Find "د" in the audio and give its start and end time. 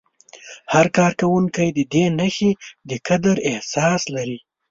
1.77-1.79, 2.89-2.91